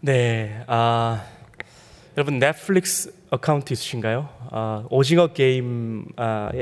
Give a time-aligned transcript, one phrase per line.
[0.00, 1.24] 네, 아,
[2.18, 4.28] 여러분 넷플릭스 account 있으신가요?
[4.50, 6.04] 아, 오징어 게임에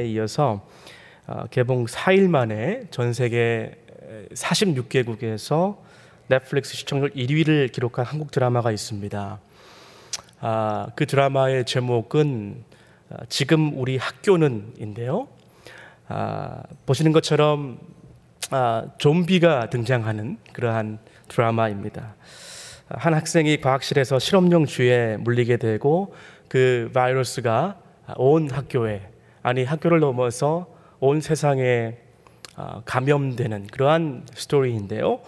[0.07, 0.65] 이어서
[1.27, 3.75] 아, 개봉 4일 만에 전 세계
[4.35, 5.79] 46개국에서
[6.29, 9.41] 넷플릭스 시청률 1위를 기록한 한국 드라마가 있습니다.
[10.41, 12.63] 아, 그 드라마의 제목은
[13.11, 15.27] 아, 지금 우리 학교는인데요.
[16.07, 17.81] 아, 보시는 것처럼
[18.53, 22.15] 아, 좀비가 등장하는 그러한 드라마입니다.
[22.99, 26.15] 한 학생이 과학실에서 실험용 쥐에 물리게 되고
[26.49, 27.79] 그 바이러스가
[28.17, 29.09] 온 학교에
[29.43, 30.67] 아니 학교를 넘어서
[31.01, 31.97] 온 세상에
[32.57, 35.21] 아, 감염되는 그러한 스토리인데요.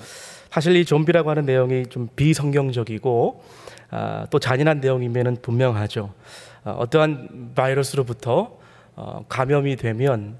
[0.50, 3.42] 사실 이 좀비라고 하는 내용이 좀 비성경적이고
[3.90, 6.12] 아, 또 잔인한 내용이면 분명하죠.
[6.64, 8.58] 아, 어떠한 바이러스로부터
[8.94, 10.38] 어, 감염이 되면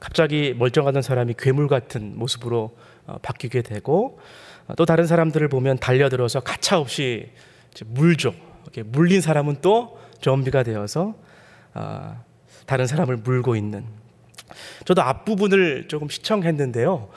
[0.00, 4.18] 갑자기 멀쩡하던 사람이 괴물 같은 모습으로 어, 바뀌게 되고
[4.76, 7.30] 또 다른 사람들을 보면 달려들어서 가차 없이
[7.86, 8.34] 물죠.
[8.86, 11.14] 물린 사람은 또 좀비가 되어서
[12.66, 13.84] 다른 사람을 물고 있는.
[14.84, 17.08] 저도 앞부분을 조금 시청했는데요.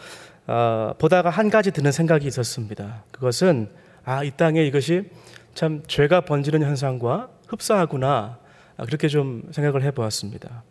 [0.48, 3.04] 어, 보다가 한 가지 드는 생각이 있었습니다.
[3.12, 3.70] 그것은
[4.04, 5.10] 아, 이 땅에 이것이
[5.56, 8.38] 참 죄가 번지는 현상과 흡사하구나.
[8.78, 10.64] 아, 그렇게 좀 생각을 해 보았습니다.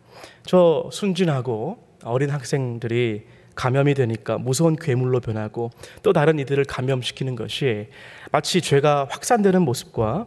[0.45, 3.25] 저 순진하고 어린 학생들이
[3.55, 5.71] 감염이 되니까 무서운 괴물로 변하고
[6.03, 7.87] 또 다른 이들을 감염시키는 것이
[8.31, 10.25] 마치 죄가 확산되는 모습과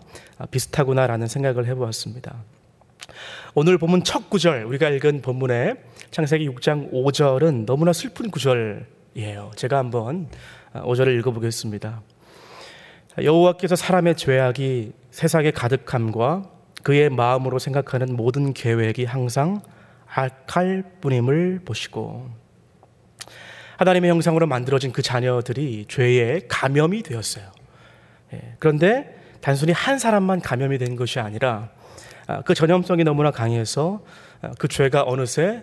[0.51, 2.43] 비슷하구나라는 생각을 해보았습니다.
[3.55, 5.77] 오늘 본문 첫 구절 우리가 읽은 본문의
[6.11, 9.51] 창세기 6장 5절은 너무나 슬픈 구절이에요.
[9.56, 10.29] 제가 한번
[10.73, 12.03] 5절을 읽어보겠습니다.
[13.23, 16.51] 여호와께서 사람의 죄악이 세상에 가득함과
[16.83, 19.61] 그의 마음으로 생각하는 모든 계획이 항상
[20.06, 22.31] 악할 뿐임을 보시고
[23.79, 27.45] 하나님의 형상으로 만들어진 그 자녀들이 죄에 감염이 되었어요.
[28.34, 31.71] 예, 그런데 단순히 한 사람만 감염이 된 것이 아니라
[32.27, 34.01] 아, 그 전염성이 너무나 강해서
[34.43, 35.62] 아, 그 죄가 어느새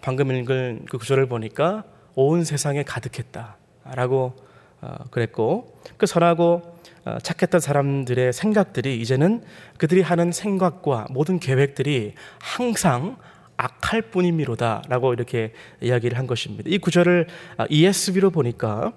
[0.00, 1.82] 방금 읽은 그 구절을 보니까
[2.14, 4.36] 온 세상에 가득했다라고
[4.82, 9.42] 어, 그랬고 그 선하고 어, 착했던 사람들의 생각들이 이제는
[9.76, 13.16] 그들이 하는 생각과 모든 계획들이 항상
[13.56, 16.64] 악할 뿐이미로다 라고 이렇게 이야기를 한 것입니다.
[16.66, 17.26] 이 구절을
[17.68, 18.92] ESV로 아, 보니까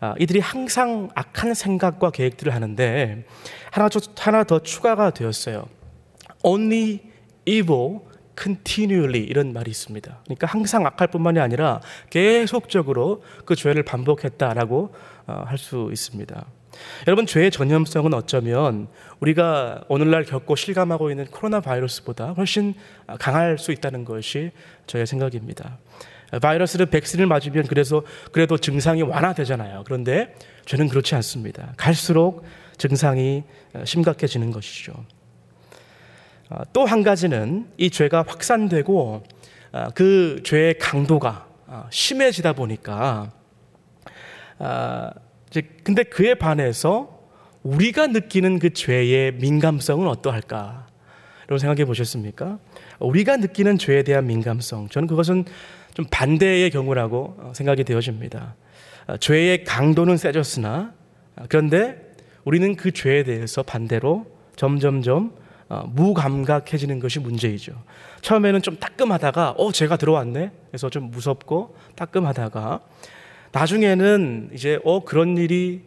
[0.00, 3.24] 아, 이들이 항상 악한 생각과 계획들을 하는데
[3.70, 5.66] 하나, 하나 더 추가가 되었어요.
[6.42, 7.00] Only
[7.44, 8.00] evil
[8.40, 10.20] continually 이런 말이 있습니다.
[10.24, 11.80] 그러니까 항상 악할 뿐만이 아니라
[12.10, 14.94] 계속적으로 그 죄를 반복했다라고
[15.26, 16.46] 어, 할수 있습니다.
[17.06, 18.88] 여러분 죄의 전염성은 어쩌면
[19.20, 22.74] 우리가 오늘날 겪고 실감하고 있는 코로나 바이러스보다 훨씬
[23.18, 24.50] 강할 수 있다는 것이
[24.86, 25.78] 저의 생각입니다.
[26.42, 28.02] 바이러스를 백신을 맞으면 그래서
[28.32, 29.84] 그래도 증상이 완화되잖아요.
[29.86, 30.34] 그런데
[30.66, 31.72] 죄는 그렇지 않습니다.
[31.76, 32.44] 갈수록
[32.76, 33.44] 증상이
[33.84, 34.92] 심각해지는 것이죠.
[36.72, 39.22] 또 한 가지는 이 죄가 확산되고
[39.94, 41.46] 그 죄의 강도가
[41.90, 43.30] 심해지다 보니까
[45.50, 47.18] 이제 근데 그에 반해서
[47.62, 50.86] 우리가 느끼는 그 죄의 민감성은 어떠할까?
[51.48, 52.58] 여러분 생각해 보셨습니까?
[52.98, 55.44] 우리가 느끼는 죄에 대한 민감성, 저는 그것은
[55.94, 58.54] 좀 반대의 경우라고 어, 생각이 되어집니다.
[59.06, 60.92] 어, 죄의 강도는 세졌으나
[61.36, 62.12] 어, 그런데
[62.44, 64.26] 우리는 그 죄에 대해서 반대로
[64.56, 65.32] 점점점
[65.68, 67.72] 무감각해지는 것이 문제이죠.
[68.22, 70.50] 처음에는 좀 따끔하다가 어 죄가 들어왔네.
[70.70, 72.80] 그래서 좀 무섭고 따끔하다가
[73.52, 75.82] 나중에는 이제 어 그런 일이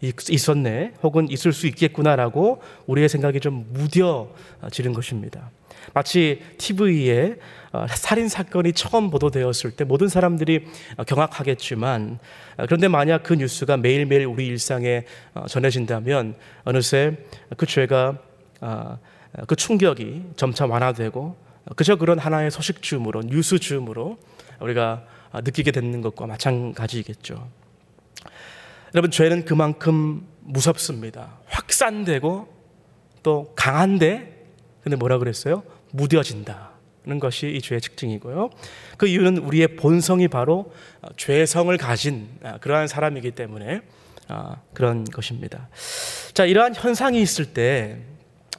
[0.00, 5.50] 있었네 혹은 있을 수 있겠구나라고 우리의 생각이 좀 무뎌지는 것입니다.
[5.94, 7.36] 마치 TV에
[7.72, 10.66] 어, 살인 사건이 처음 보도되었을 때 모든 사람들이
[11.06, 12.18] 경악하겠지만
[12.56, 15.04] 어, 그런데 만약 그 뉴스가 매일매일 우리 일상에
[15.34, 17.16] 어, 전해진다면 어느새
[17.56, 18.18] 그 죄가
[19.46, 21.36] 그 충격이 점차 완화되고
[21.76, 24.18] 그저 그런 하나의 소식 줌으로 뉴스 줌으로
[24.60, 27.48] 우리가 아, 느끼게 되는 것과 마찬가지겠죠.
[28.94, 31.38] 여러분, 죄는 그만큼 무섭습니다.
[31.46, 32.48] 확산되고
[33.22, 34.46] 또 강한데,
[34.82, 35.62] 근데 뭐라 그랬어요?
[35.92, 38.50] 무뎌진다는 것이 이 죄의 특징이고요.
[38.96, 43.82] 그 이유는 우리의 본성이 바로 어, 죄성을 가진 아, 그러한 사람이기 때문에
[44.28, 45.68] 아, 그런 것입니다.
[46.34, 47.98] 자, 이러한 현상이 있을 때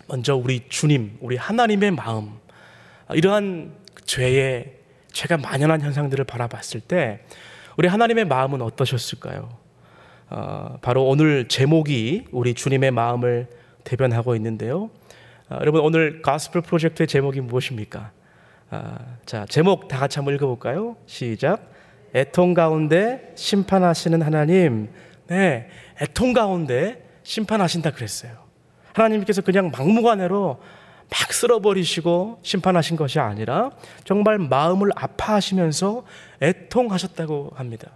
[0.07, 2.31] 먼저 우리 주님, 우리 하나님의 마음,
[3.13, 4.78] 이러한 죄의
[5.11, 7.21] 죄가 만연한 현상들을 바라봤을 때
[7.77, 9.49] 우리 하나님의 마음은 어떠셨을까요?
[10.29, 13.47] 어, 바로 오늘 제목이 우리 주님의 마음을
[13.83, 14.89] 대변하고 있는데요.
[15.49, 18.11] 어, 여러분 오늘 가스펠 프로젝트의 제목이 무엇입니까?
[18.71, 18.95] 어,
[19.25, 20.97] 자 제목 다 같이 한번 읽어볼까요?
[21.05, 21.71] 시작.
[22.13, 24.89] 애통 가운데 심판하시는 하나님.
[25.27, 25.69] 네,
[26.01, 28.31] 애통 가운데 심판하신다 그랬어요.
[28.93, 30.59] 하나님께서 그냥 막무가내로
[31.09, 33.71] 막 쓸어버리시고 심판하신 것이 아니라
[34.03, 36.03] 정말 마음을 아파하시면서
[36.41, 37.91] 애통하셨다고 합니다.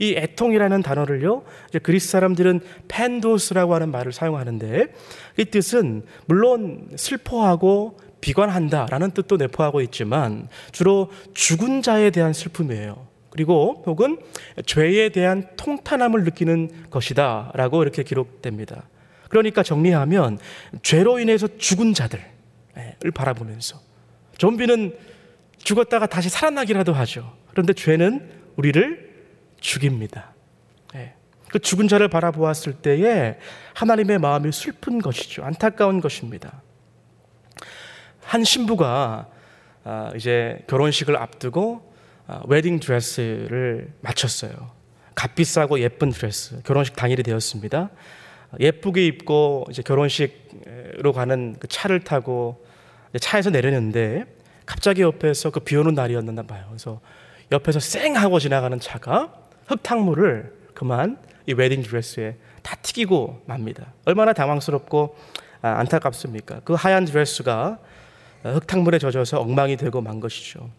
[0.00, 1.44] 이 애통이라는 단어를요,
[1.82, 4.92] 그리스 사람들은 펜도스라고 하는 말을 사용하는데
[5.38, 13.06] 이 뜻은 물론 슬퍼하고 비관한다 라는 뜻도 내포하고 있지만 주로 죽은 자에 대한 슬픔이에요.
[13.30, 14.18] 그리고 혹은
[14.66, 18.88] 죄에 대한 통탄함을 느끼는 것이다 라고 이렇게 기록됩니다.
[19.28, 20.38] 그러니까 정리하면
[20.82, 22.37] 죄로 인해서 죽은 자들을
[23.14, 23.80] 바라보면서
[24.38, 24.96] 좀비는
[25.58, 27.36] 죽었다가 다시 살아나기라도 하죠.
[27.50, 29.08] 그런데 죄는 우리를
[29.60, 30.32] 죽입니다.
[30.94, 31.14] 예.
[31.48, 33.38] 그 죽은 자를 바라보았을 때에
[33.74, 35.44] 하나님의 마음이 슬픈 것이죠.
[35.44, 36.62] 안타까운 것입니다.
[38.22, 39.28] 한 신부가
[39.84, 41.92] 아, 이제 결혼식을 앞두고
[42.26, 44.70] 아, 웨딩 드레스를 마쳤어요.
[45.14, 46.62] 값비싸고 예쁜 드레스.
[46.62, 47.90] 결혼식 당일이 되었습니다.
[48.60, 52.64] 예쁘게 입고 이제 결혼식으로 가는 그 차를 타고
[53.18, 54.24] 차에서 내렸는데
[54.66, 56.64] 갑자기 옆에서 그 비 오는 날이었나 봐요.
[56.68, 57.00] 그래서
[57.50, 59.32] 옆에서 쌩 하고 지나가는 차가
[59.66, 63.92] 흙탕물을 그만 이 웨딩 드레스에 다 튀기고 맙니다.
[64.04, 65.16] 얼마나 당황스럽고
[65.62, 66.60] 아, 안타깝습니까?
[66.64, 67.78] 그 하얀 드레스가
[68.42, 70.70] 흙탕물에 젖어서 엉망이 되고 만 것이죠.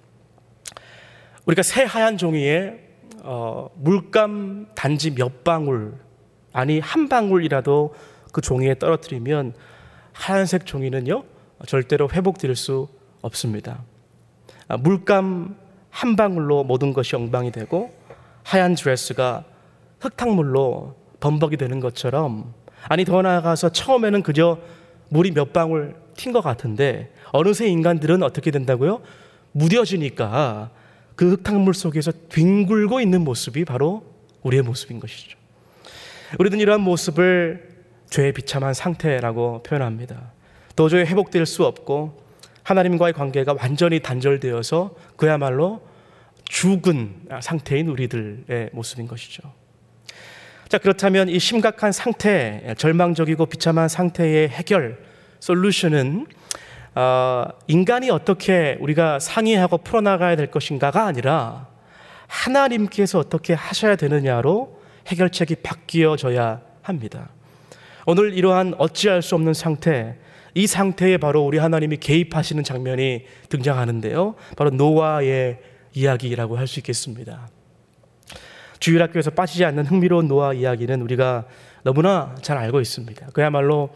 [1.46, 2.88] 우리가 새 하얀 종이에
[3.24, 5.94] 어, 물감 단지 몇 방울
[6.54, 7.96] 아니 한 방울이라도
[8.32, 9.54] 그 종이에 떨어뜨리면
[10.14, 11.24] 하얀색 종이는요
[11.68, 12.88] 절대로 회복될 수
[13.22, 13.84] 없습니다.
[14.68, 15.56] 아, 물감
[15.90, 17.94] 한 방울로 모든 것이 엉망이 되고
[18.44, 19.44] 하얀 드레스가
[20.00, 22.54] 흙탕물로 범벅이 되는 것처럼
[22.88, 24.60] 아니 더 나아가서 처음에는 그저
[25.10, 29.02] 물이 몇 방울 튄 것 같은데 어느새 인간들은 어떻게 된다고요?
[29.52, 30.70] 무뎌지니까
[31.16, 34.04] 그 흙탕물 속에서 뒹굴고 있는 모습이 바로
[34.44, 35.38] 우리의 모습인 것이죠.
[36.38, 37.68] 우리는 이러한 모습을
[38.10, 40.32] 죄의 비참한 상태라고 표현합니다.
[40.80, 42.24] 도저히 회복될 수 없고
[42.64, 45.82] 하나님과의 관계가 완전히 단절되어서 그야말로
[46.46, 49.44] 죽은 상태인 우리들의 모습인 것이죠.
[50.70, 55.04] 자, 그렇다면 이 심각한 상태, 절망적이고 비참한 상태의 해결,
[55.42, 56.28] 솔루션은
[56.96, 61.68] 어, 인간이 어떻게 우리가 상의하고 풀어나가야 될 것인가가 아니라
[62.28, 67.32] 하나님께서 어떻게 하셔야 되느냐로 해결책이 바뀌어져야 합니다.
[68.06, 70.16] 오늘 이러한 어찌할 수 없는 상태,
[70.54, 74.36] 이 상태에 바로 우리 하나님이 개입하시는 장면이 등장하는데요.
[74.58, 75.60] 바로 노아의
[75.94, 77.50] 이야기라고 할 수 있겠습니다.
[78.80, 81.46] 주일학교에서 빠지지 않는 흥미로운 노아 이야기는 우리가
[81.84, 83.28] 너무나 잘 알고 있습니다.
[83.34, 83.90] 그야말로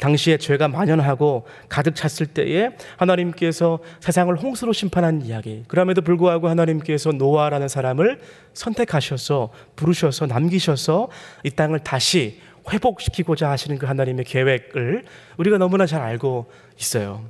[0.00, 5.64] 당시에 죄가 만연하고 가득 찼을 때에 하나님께서 세상을 홍수로 심판한 이야기.
[5.68, 8.20] 그럼에도 불구하고 하나님께서 노아라는 사람을
[8.54, 11.08] 선택하셔서 부르셔서 남기셔서
[11.44, 12.40] 이 땅을 다시
[12.72, 15.04] 회복시키고자 하시는 그 하나님의 계획을
[15.36, 17.24] 우리가 너무나 잘 알고 있어요.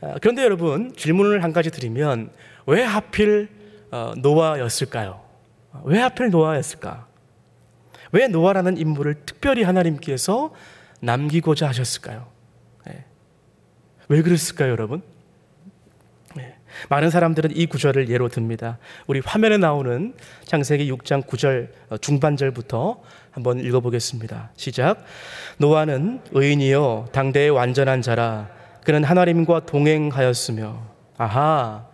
[0.00, 2.30] 아, 그런데 여러분 질문을 한 가지 드리면
[2.66, 3.48] 왜 하필
[3.90, 5.20] 어, 노아였을까요?
[5.84, 7.06] 왜 하필 노아였을까?
[8.12, 10.52] 왜 노아라는 인물을 특별히 하나님께서
[11.00, 12.26] 남기고자 하셨을까요?
[12.86, 13.04] 네.
[14.08, 15.02] 왜 그랬을까요, 여러분?
[16.36, 16.56] 네.
[16.88, 18.78] 많은 사람들은 이 구절을 예로 듭니다.
[19.06, 20.14] 우리 화면에 나오는
[20.44, 24.50] 창세기 6장 9절 어, 중반절부터 한번 읽어보겠습니다.
[24.56, 25.04] 시작.
[25.58, 28.48] 노아는 의인이요 당대의 완전한 자라
[28.84, 30.82] 그는 하나님과 동행하였으며
[31.16, 31.86] 아하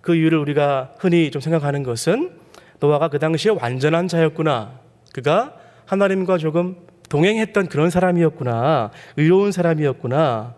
[0.00, 2.32] 그 이유를 우리가 흔히 좀 생각하는 것은
[2.80, 4.80] 노아가 그 당시에 완전한 자였구나.
[5.12, 6.76] 그가 하나님과 조금
[7.08, 8.90] 동행했던 그런 사람이었구나.
[9.16, 10.54] 의로운 사람이었구나.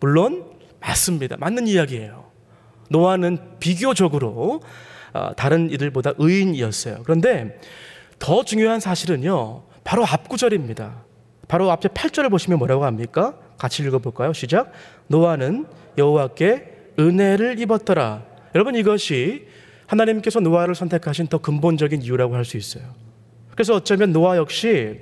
[0.00, 0.46] 물론
[0.80, 1.36] 맞습니다.
[1.38, 2.24] 맞는 이야기예요.
[2.90, 4.62] 노아는 비교적으로
[5.12, 7.02] 어, 다른 이들보다 의인이었어요.
[7.04, 7.58] 그런데
[8.18, 9.67] 더 중요한 사실은요.
[9.88, 11.02] 바로 앞 구절입니다.
[11.48, 13.38] 바로 앞에 8절을 보시면 뭐라고 합니까?
[13.56, 14.34] 같이 읽어볼까요?
[14.34, 14.70] 시작.
[15.06, 15.64] 노아는
[15.96, 18.22] 여호와께 은혜를 입었더라.
[18.54, 19.46] 여러분 이것이
[19.86, 22.84] 하나님께서 노아를 선택하신 더 근본적인 이유라고 할 수 있어요.
[23.52, 25.00] 그래서 어쩌면 노아 역시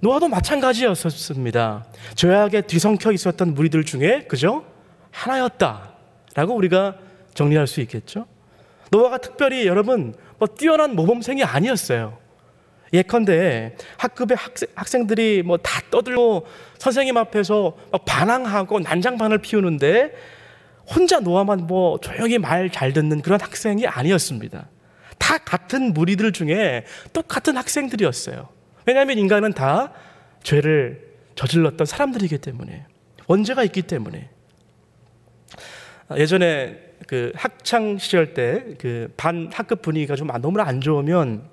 [0.00, 1.84] 노아도 마찬가지였었습니다.
[2.14, 4.64] 죄악에 뒤섞여 있었던 무리들 중에 그죠?
[5.10, 6.96] 하나였다라고 우리가
[7.34, 8.24] 정리할 수 있겠죠.
[8.90, 12.24] 노아가 특별히 여러분 뭐 뛰어난 모범생이 아니었어요.
[12.92, 16.46] 예컨대 학급의 학생, 학생 들이 뭐 다 떠들고
[16.78, 20.12] 선생님 앞에서 막 반항하고 난장판을 피우는데
[20.94, 24.68] 혼자 노아만 뭐 조용히 말 잘 듣는 그런 학생이 아니었습니다.
[25.18, 28.48] 다 같은 무리들 중에 똑같은 학생들이었어요.
[28.86, 29.92] 왜냐하면 인간은 다
[30.44, 32.86] 죄를 저질렀던 사람들이기 때문에
[33.26, 34.30] 원죄가 있기 때문에
[36.16, 36.78] 예전에
[37.08, 41.48] 그 학창 시절 때 그 반 학급 분위기가 좀 너무나 안 좋으면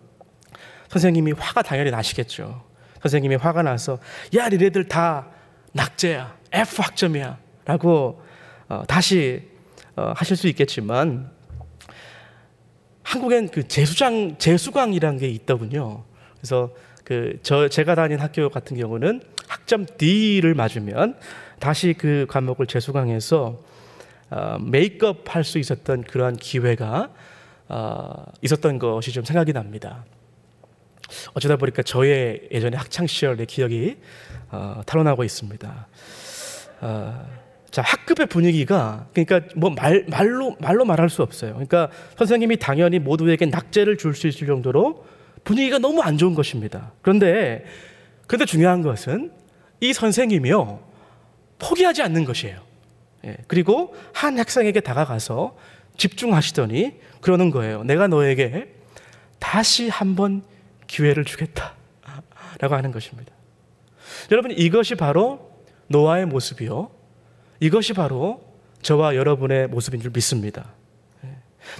[0.93, 2.63] 선생님이 화가 당연히 나시겠죠.
[3.01, 3.97] 선생님이 화가 나서
[4.37, 5.27] 야 니네들 다
[5.71, 8.21] 낙제야 F 학점이야 라고
[8.69, 9.49] 어, 다시
[9.95, 11.31] 어, 하실 수 있겠지만
[13.01, 16.03] 한국엔 그 재수장 재수강이라는 게 있더군요.
[16.37, 16.71] 그래서
[17.03, 21.17] 그 저 제가 다닌 학교 같은 경우는 학점 D를 맞으면
[21.59, 23.59] 다시 그 과목을 재수강해서
[24.29, 27.09] 어, 메이크업 할 수 있었던 그러한 기회가
[27.67, 30.05] 어, 있었던 것이 좀 생각이 납니다.
[31.33, 33.97] 어쩌다 보니까 저의 예전에 학창 시절의 기억이
[34.51, 35.87] 어, 탈원하고 있습니다.
[36.81, 37.27] 어,
[37.71, 41.53] 자 학급의 분위기가 그러니까 뭐 말, 말로 말로 말할 수 없어요.
[41.53, 45.05] 그러니까 선생님이 당연히 모두에게 낙제를 줄 수 있을 정도로
[45.43, 46.91] 분위기가 너무 안 좋은 것입니다.
[47.01, 47.65] 그런데
[48.27, 49.31] 그런데 중요한 것은
[49.81, 50.79] 이 선생님이요
[51.59, 52.61] 포기하지 않는 것이에요.
[53.25, 55.57] 예, 그리고 한 학생에게 다가가서
[55.97, 57.83] 집중하시더니 그러는 거예요.
[57.83, 58.67] 내가 너에게
[59.39, 60.43] 다시 한번
[60.87, 61.73] 기회를 주겠다.
[62.59, 63.33] 라고 하는 것입니다.
[64.31, 65.51] 여러분, 이것이 바로
[65.87, 66.91] 노아의 모습이요.
[67.59, 68.43] 이것이 바로
[68.81, 70.73] 저와 여러분의 모습인 줄 믿습니다.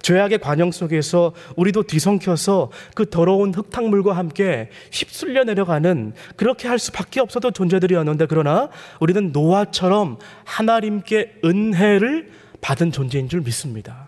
[0.01, 7.53] 죄악의 관영 속에서 우리도 뒤성켜서 그 더러운 흙탕물과 함께 휩쓸려 내려가는 그렇게 할 수밖에 없었던
[7.53, 8.69] 존재들이었는데 그러나
[9.00, 12.31] 우리는 노아처럼 하나님께 은혜를
[12.62, 14.02] 받은 존재인 줄 믿습니다.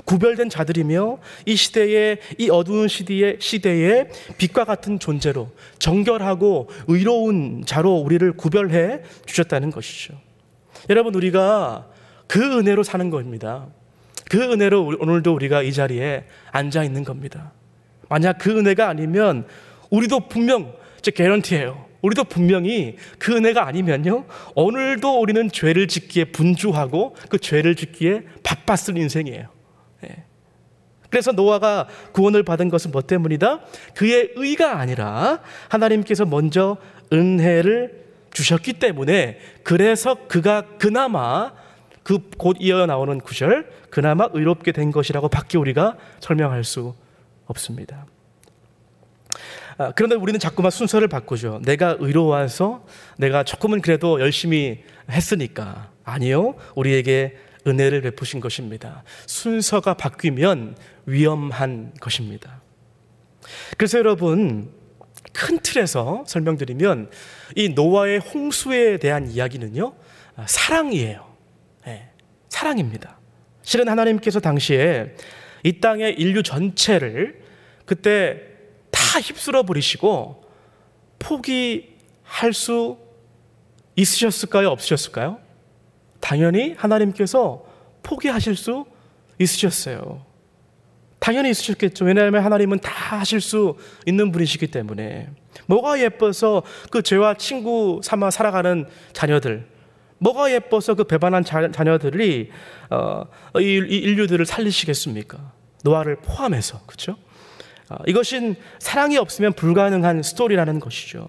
[0.00, 0.04] 예.
[0.04, 4.08] 구별된 자들이며 이 시대의 이 어두운 시대의 시대에
[4.38, 10.14] 빛과 같은 존재로 정결하고 의로운 자로 우리를 구별해 주셨다는 것이죠.
[10.90, 11.88] 여러분 우리가
[12.26, 13.66] 그 은혜로 사는 겁니다.
[14.30, 17.52] 그 은혜로 오늘도 우리가 이 자리에 앉아 있는 겁니다.
[18.08, 19.46] 만약 그 은혜가 아니면
[19.90, 21.84] 우리도 분명 제 개런티예요.
[22.02, 24.26] 우리도 분명히 그 은혜가 아니면요.
[24.54, 29.48] 오늘도 우리는 죄를 짓기에 분주하고 그 죄를 짓기에 바빴을 인생이에요.
[30.04, 30.24] 예.
[31.10, 33.60] 그래서 노아가 구원을 받은 것은 뭐 때문이다?
[33.94, 36.76] 그의 의가 아니라 하나님께서 먼저
[37.12, 41.52] 은혜를 주셨기 때문에 그래서 그가 그나마
[42.02, 46.94] 그 곧 이어 나오는 구절 그나마 의롭게 된 것이라고 밖에 우리가 설명할 수
[47.46, 48.06] 없습니다.
[49.78, 51.60] 아, 그런데 우리는 자꾸만 순서를 바꾸죠.
[51.64, 52.84] 내가 의로워서
[53.18, 56.54] 내가 조금은 그래도 열심히 했으니까 아니요.
[56.76, 59.02] 우리에게 은혜를 베푸신 것입니다.
[59.26, 62.62] 순서가 바뀌면 위험한 것입니다.
[63.76, 64.70] 그래서 여러분
[65.32, 67.10] 큰 틀에서 설명드리면
[67.56, 69.94] 이 노아의 홍수에 대한 이야기는요
[70.36, 71.34] 아, 사랑이에요.
[71.86, 72.10] 네,
[72.48, 73.18] 사랑입니다.
[73.62, 75.14] 실은 하나님께서 당시에
[75.62, 77.42] 이 땅의 인류 전체를
[77.86, 78.40] 그때
[78.90, 80.44] 다 휩쓸어 버리시고
[81.18, 82.98] 포기할 수
[83.96, 84.68] 있으셨을까요?
[84.68, 85.43] 없으셨을까요?
[86.24, 87.62] 당연히 하나님께서
[88.02, 88.86] 포기하실 수
[89.38, 90.24] 있으셨어요.
[91.18, 92.06] 당연히 있으셨겠죠.
[92.06, 93.76] 왜냐하면 하나님은 다 하실 수
[94.06, 95.28] 있는 분이시기 때문에.
[95.66, 99.68] 뭐가 예뻐서 그 죄와 친구 삼아 살아가는 자녀들,
[100.16, 102.50] 뭐가 예뻐서 그 배반한 자, 녀들이
[102.88, 103.24] 어,
[103.58, 105.52] 이, 이, 인류들을 살리시겠습니까?
[105.82, 107.18] 노아를 포함해서 그렇죠?
[107.90, 111.28] 어, 이것은 사랑이 없으면 불가능한 스토리라는 것이죠.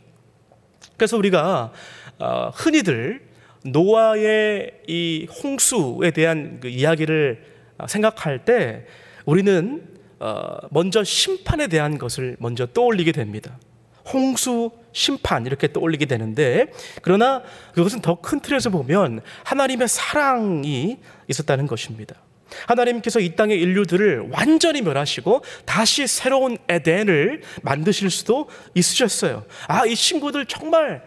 [0.96, 1.74] 그래서 우리가
[2.20, 3.35] 어, 흔히들
[3.66, 7.44] 노아의 이 홍수에 대한 그 이야기를
[7.88, 8.86] 생각할 때
[9.26, 9.84] 우리는
[10.20, 13.58] 어, 먼저 심판에 대한 것을 먼저 떠올리게 됩니다.
[14.14, 16.68] 홍수 심판 이렇게 떠올리게 되는데
[17.02, 17.42] 그러나
[17.74, 22.16] 그것은 더 큰 틀에서 보면 하나님의 사랑이 있었다는 것입니다.
[22.68, 29.44] 하나님께서 이 땅의 인류들을 완전히 멸하시고 다시 새로운 에덴을 만드실 수도 있으셨어요.
[29.68, 31.04] 아, 이 친구들 정말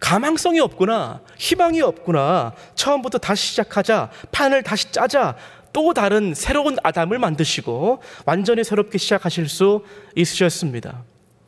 [0.00, 1.20] 가망성이 없구나.
[1.36, 2.54] 희망이 없구나.
[2.74, 4.10] 처음부터 다시 시작하자.
[4.32, 5.36] 판을 다시 짜자.
[5.72, 9.84] 또 다른 새로운 아담을 만드시고 완전히 새롭게 시작하실 수
[10.16, 11.04] 있으셨습니다.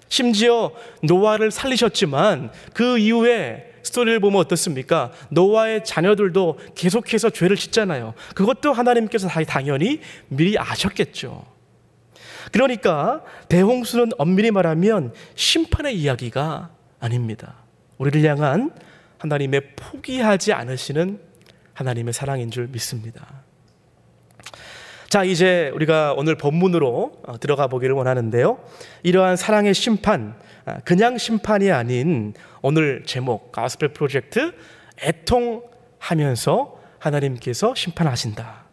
[0.09, 0.71] 심지어
[1.03, 5.11] 노아를 살리셨지만 그 이후에 스토리를 보면 어떻습니까?
[5.31, 8.15] 노아의 자녀들도 계속해서 죄를 짓잖아요.
[8.35, 11.45] 그것도 하나님께서 당연히 미리 아셨겠죠.
[12.53, 17.62] 그러니까 대홍수는 엄밀히 말하면 심판의 이야기가 아닙니다.
[18.03, 18.73] 우리를 향한
[19.19, 21.21] 하나님의 포기하지 않으시는
[21.73, 23.45] 하나님의 사랑인 줄 믿습니다.
[25.09, 28.59] 자, 이제 우리가 오늘 본문으로 어, 들어가 보기를 원하는데요.
[29.05, 34.53] 이러한 사랑의 심판, 아, 그냥 심판이 아닌 오늘 제목, 가스펠 프로젝트,
[35.01, 38.65] 애통하면서 하나님께서 심판하신다.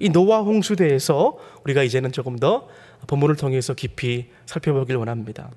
[0.00, 2.68] 이 노아 홍수대에서 우리가 이제는 조금 더
[3.06, 5.50] 본문을 통해서 깊이 살펴보길 원합니다.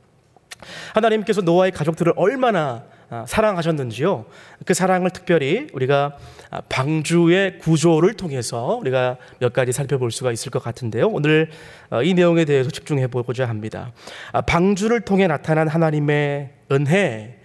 [0.94, 4.26] 하나님께서 노아의 가족들을 얼마나 아, 사랑하셨는지요?
[4.66, 6.18] 그 사랑을 특별히 우리가
[6.50, 11.08] 아, 방주의 구조를 통해서 우리가 몇 가지 살펴볼 수가 있을 것 같은데요.
[11.08, 11.50] 오늘
[11.90, 13.92] 어, 이 내용에 대해서 집중해 보고자 합니다.
[14.32, 17.38] 아, 방주를 통해 나타난 하나님의 은혜.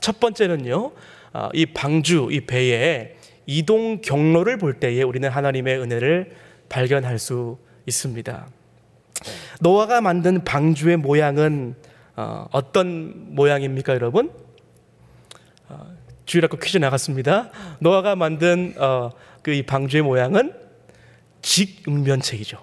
[0.00, 0.92] 첫 번째는요,
[1.54, 3.16] 이 방주, 이 배의
[3.46, 6.30] 이동 경로를 볼 때에 우리는 하나님의 은혜를
[6.68, 8.46] 발견할 수 있습니다.
[9.60, 11.74] 노아가 만든 방주의 모양은
[12.14, 14.30] 어, 떤 모양입니까, 여러분?
[16.32, 17.50] 주일학교 퀴즈 나갔습니다.
[17.78, 19.10] 노아가 만든 어,
[19.42, 20.54] 그 방주의 모양은
[21.42, 22.56] 직응면체이죠.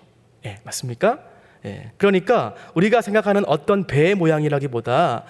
[0.48, 1.20] 예, 맞습니까?
[1.66, 5.24] 예, 그러니까 우리가 생각하는 어떤 배의 모양이라기보다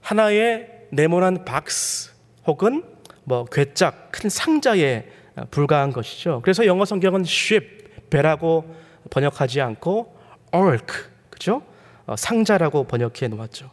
[0.00, 2.12] 하나의 네모난 박스
[2.46, 2.82] 혹은
[3.24, 5.04] 뭐 괴짝 큰 상자에
[5.50, 6.40] 불과한 것이죠.
[6.42, 8.74] 그래서 영어 성경은 ship 배라고
[9.10, 10.16] 번역하지 않고
[10.54, 10.96] ark
[11.28, 11.60] 그죠?
[12.06, 13.70] 어, 상자라고 번역해 놓았죠.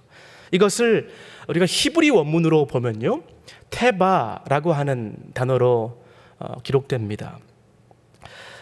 [0.51, 1.09] 이것을
[1.47, 3.23] 우리가 히브리 원문으로 보면요.
[3.69, 6.03] 테바라고 하는 단어로
[6.39, 7.39] 어, 기록됩니다.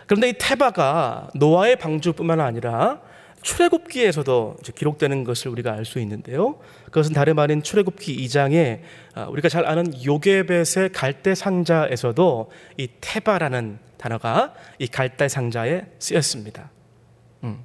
[0.07, 3.01] 그런데 이 테바가 노아의 방주뿐만 아니라
[3.41, 6.59] 출애굽기에서도 기록되는 것을 우리가 알 수 있는데요.
[6.85, 8.81] 그것은 다름 아닌 출애굽기 2장에
[9.15, 16.71] 어, 우리가 잘 아는 요게벳의 갈대 상자에서도 이 테바라는 단어가 이 갈대 상자에 쓰였습니다.
[17.43, 17.63] 음.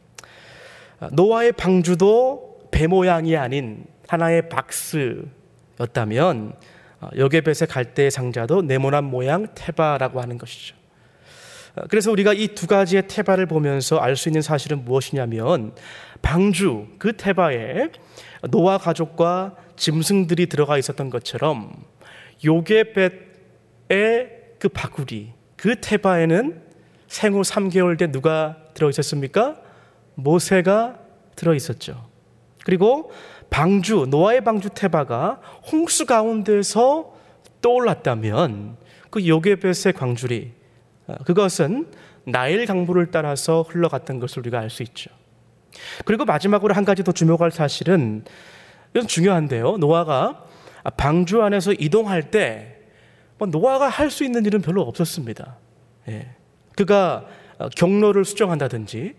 [1.01, 6.72] 어, 노아의 방주도 배 모양이 아닌 하나의 박스였다면 어,
[7.17, 10.77] 여게벳의 갈대 상자도 네모난 모양 테바라고 하는 것이죠.
[11.75, 15.75] 어, 그래서 우리가 이 두 가지의 테바를 보면서 알 수 있는 사실은 무엇이냐면
[16.21, 17.89] 방주 그 테바에
[18.51, 21.73] 노아 가족과 짐승들이 들어가 있었던 것처럼
[22.45, 24.29] 요게벳의
[24.59, 26.63] 그 바구리 그 테바에는
[27.09, 29.57] 생후 3개월 때 누가 들어 있었습니까?
[30.15, 30.99] 모세가
[31.37, 32.09] 들어 있었죠.
[32.65, 33.11] 그리고
[33.53, 35.41] 방주 노아의 방주 테바가
[35.71, 37.15] 홍수 가운데서
[37.61, 38.77] 떠올랐다면
[39.11, 40.53] 그 요게벳의 광주리
[41.07, 41.87] 어, 그것은
[42.25, 45.11] 나일 강물을 따라서 흘러갔던 것을 우리가 알 수 있죠.
[46.05, 48.25] 그리고 마지막으로 한 가지 더 주목할 사실은
[48.95, 49.77] 이건 중요한데요.
[49.77, 50.47] 노아가
[50.97, 55.57] 방주 안에서 이동할 때뭐 노아가 할 수 있는 일은 별로 없었습니다.
[56.09, 56.31] 예.
[56.75, 57.27] 그가
[57.59, 59.15] 어, 경로를 수정한다든지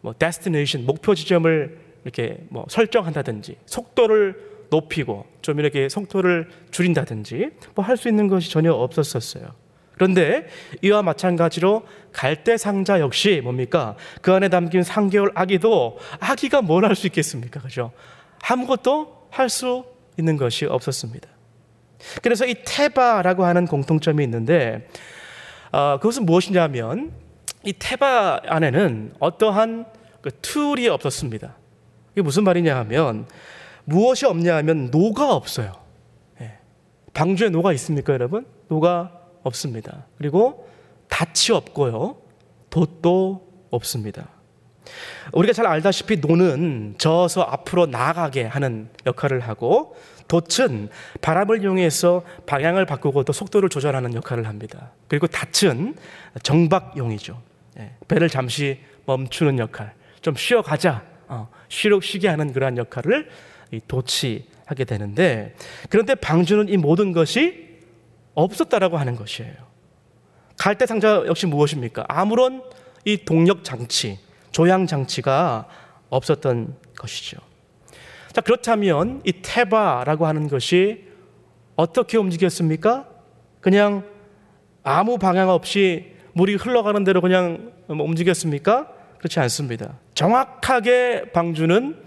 [0.00, 7.96] 뭐 데스티네이션 목표 지점을 이렇게 뭐 설정한다든지 속도를 높이고 좀 이렇게 속도를 줄인다든지 뭐 할
[7.96, 9.44] 수 있는 것이 전혀 없었었어요.
[9.92, 10.46] 그런데
[10.82, 13.96] 이와 마찬가지로 갈대 상자 역시 뭡니까?
[14.22, 17.60] 그 안에 담긴 3개월 아기도 아기가 뭘 할 수 있겠습니까?
[17.60, 17.90] 그죠?
[18.48, 19.84] 아무것도 할 수
[20.18, 21.28] 있는 것이 없었습니다.
[22.22, 24.88] 그래서 이 테바라고 하는 공통점이 있는데
[25.72, 27.12] 어, 그것은 무엇이냐면
[27.64, 29.86] 이 테바 안에는 어떠한
[30.22, 31.56] 그 tool이 없었습니다.
[32.16, 33.28] 이게 무슨 말이냐 하면
[33.84, 35.72] 무엇이 없냐 하면 노가 없어요.
[36.40, 36.56] 예.
[37.12, 38.46] 방주에 노가 있습니까, 여러분?
[38.68, 40.06] 노가 없습니다.
[40.16, 40.66] 그리고
[41.10, 42.16] 닻이 없고요.
[42.70, 44.28] 돛도 없습니다.
[45.32, 49.94] 우리가 잘 알다시피 노는 저어서 앞으로 나아가게 하는 역할을 하고
[50.26, 50.88] 돛은
[51.20, 54.92] 바람을 이용해서 방향을 바꾸고 또 속도를 조절하는 역할을 합니다.
[55.08, 55.96] 그리고 닻은
[56.42, 57.42] 정박용이죠.
[57.78, 57.92] 예.
[58.08, 59.92] 배를 잠시 멈추는 역할.
[60.22, 61.15] 좀 쉬어가자.
[61.28, 63.28] 어, 쉬록 쉬게 하는 그러한 역할을
[63.88, 65.54] 도치하게 되는데
[65.90, 67.66] 그런데 방주는 이 모든 것이
[68.34, 69.54] 없었다라고 하는 것이에요.
[70.58, 72.04] 갈대 상자 역시 무엇입니까?
[72.08, 72.62] 아무런
[73.04, 74.18] 이 동력 장치,
[74.52, 75.68] 조향 장치가
[76.08, 77.38] 없었던 것이죠.
[78.32, 81.06] 자, 그렇다면 이 테바라고 하는 것이
[81.74, 83.08] 어떻게 움직였습니까?
[83.60, 84.04] 그냥
[84.82, 88.92] 아무 방향 없이 물이 흘러가는 대로 그냥 움직였습니까?
[89.18, 89.98] 그렇지 않습니다.
[90.14, 92.02] 정확하게 방주는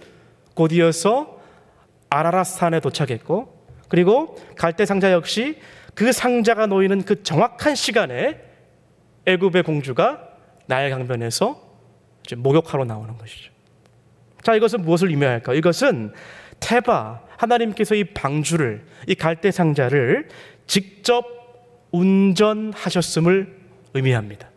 [0.53, 1.39] 곧이어서
[2.09, 5.59] 아라라산에 도착했고 그리고 갈대 상자 역시
[5.95, 8.39] 그 상자가 놓이는 그 정확한 시간에
[9.25, 10.29] 애굽의 공주가
[10.67, 11.69] 나일 강변에서
[12.37, 13.51] 목욕하러 나오는 것이죠.
[14.43, 15.53] 자, 이것은 무엇을 의미할까?
[15.53, 16.13] 이것은
[16.59, 20.27] 테바 하나님께서 이 방주를 이 갈대 상자를
[20.67, 21.25] 직접
[21.91, 23.57] 운전하셨음을
[23.93, 24.48] 의미합니다.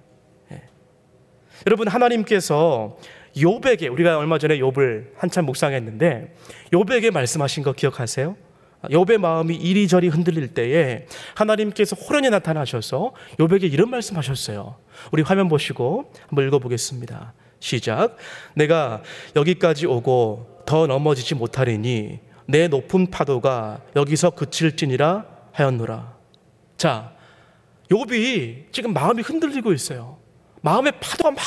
[1.63, 1.67] 예.
[1.67, 2.97] 여러분 하나님께서
[3.41, 6.35] 요백에 우리가 얼마 전에 욥을 한참 묵상했는데
[6.73, 8.37] 요백에 말씀하신 거 기억하세요?
[8.85, 14.77] 욥의 마음이 이리저리 흔들릴 때에 하나님께서 호련히 나타나셔서 욥에게 이런 말씀하셨어요.
[15.13, 17.33] 우리 화면 보시고 한번 읽어보겠습니다.
[17.61, 18.17] 시작.
[18.55, 19.03] 내가
[19.37, 26.17] 여기까지 오고 더 넘어지지 못하리니 내 높은 파도가 여기서 그칠지니라 하였노라.
[26.77, 27.13] 자,
[27.89, 30.22] 욥이 지금 마음이 흔들리고 있어요.
[30.63, 31.43] 마음의 파도가 막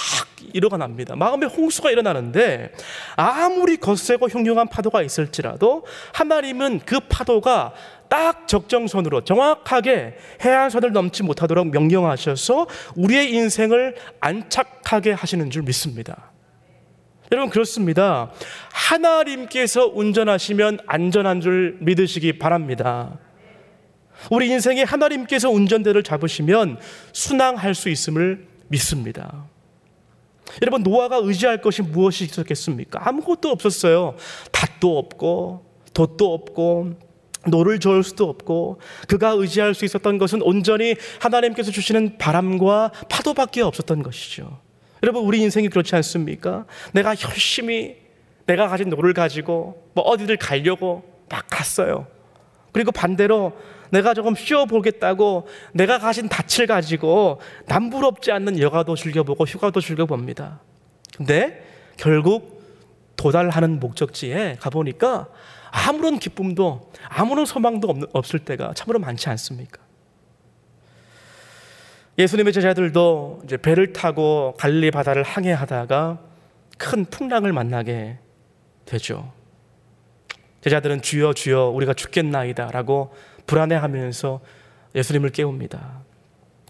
[0.53, 1.15] 일어납니다.
[1.15, 2.71] 마음의 홍수가 일어나는데
[3.15, 7.73] 아무리 거세고 흉흉한 파도가 있을지라도 하나님은 그 파도가
[8.09, 16.31] 딱 적정선으로 정확하게 해안선을 넘지 못하도록 명령하셔서 우리의 인생을 안착하게 하시는 줄 믿습니다.
[17.31, 18.31] 여러분 그렇습니다.
[18.71, 23.17] 하나님께서 운전하시면 안전한 줄 믿으시기 바랍니다.
[24.29, 26.79] 우리 인생에 하나님께서 운전대를 잡으시면
[27.13, 29.45] 순항할 수 있음을 믿습니다.
[30.61, 33.07] 여러분 노아가 의지할 것이 무엇이 있었겠습니까?
[33.07, 34.15] 아무것도 없었어요.
[34.51, 36.93] 닻도 없고 돛도 없고
[37.47, 44.03] 노를 저을 수도 없고 그가 의지할 수 있었던 것은 온전히 하나님께서 주시는 바람과 파도밖에 없었던
[44.03, 44.59] 것이죠.
[45.03, 46.65] 여러분 우리 인생이 그렇지 않습니까?
[46.93, 47.97] 내가 열심히
[48.45, 52.07] 내가 가진 노를 가지고 뭐 어디를 가려고 막 갔어요.
[52.71, 53.53] 그리고 반대로
[53.91, 60.61] 내가 조금 쉬어보겠다고 내가 가진 닻을 가지고 남부럽지 않는 여가도 즐겨보고 휴가도 즐겨봅니다.
[61.17, 61.63] 근데
[61.97, 62.55] 결국
[63.15, 65.27] 도달하는 목적지에 가보니까
[65.71, 69.81] 아무런 기쁨도 아무런 소망도 없을 때가 참으로 많지 않습니까?
[72.17, 76.19] 예수님의 제자들도 이제 배를 타고 갈릴리 바다를 항해하다가
[76.77, 78.19] 큰 풍랑을 만나게
[78.85, 79.33] 되죠.
[80.61, 83.13] 제자들은 주여 주여 우리가 죽겠나이다라고
[83.47, 84.41] 불안해하면서
[84.95, 86.03] 예수님을 깨웁니다.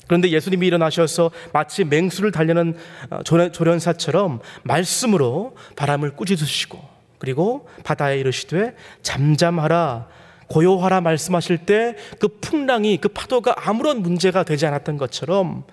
[0.08, 2.76] 그런데 예수님이 일어나셔서 마치 맹수를 달려는
[3.10, 6.80] 어, 조련사처럼 말씀으로 바람을 꾸짖으시고
[7.18, 10.08] 그리고 바다에 이르시되 잠잠하라
[10.48, 15.64] 고요하라 말씀하실 때 그 풍랑이 그 파도가 아무런 문제가 되지 않았던 것처럼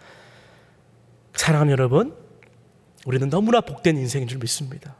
[1.35, 2.15] 사랑하는 여러분
[3.05, 4.95] 우리는 너무나 복된 인생인 줄 믿습니다.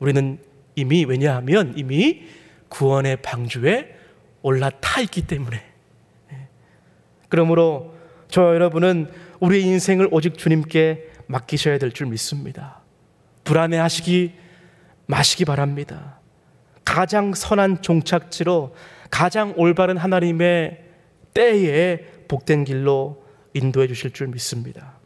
[0.00, 0.38] 우리는
[0.76, 2.24] 이미 왜냐하면 이미
[2.68, 3.99] 구원의 방주에
[4.42, 5.56] 올라타 있기 때문에.
[6.32, 6.36] 예.
[7.28, 7.94] 그러므로
[8.28, 12.80] 저 여러분은 우리 인생을 오직 주님께 맡기셔야 될 줄 믿습니다.
[13.44, 14.34] 불안해 하시기
[15.06, 16.18] 마시기 바랍니다.
[16.84, 18.74] 가장 선한 종착지로
[19.10, 20.84] 가장 올바른 하나님의
[21.34, 21.98] 때에
[22.28, 23.24] 복된 길로
[23.54, 24.98] 인도해 주실 줄 믿습니다.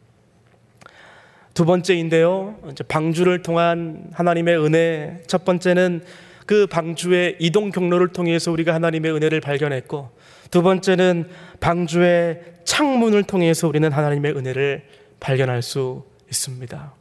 [1.53, 2.59] 두 번째인데요.
[2.87, 5.23] 방주를 통한 하나님의 은혜.
[5.27, 6.03] 첫 번째는
[6.45, 10.11] 그 방주의 이동 경로를 통해서 우리가 하나님의 은혜를 발견했고
[10.51, 11.27] 두 번째는
[11.59, 14.83] 방주의 창문을 통해서 우리는 하나님의 은혜를
[15.19, 16.93] 발견할 수 있습니다.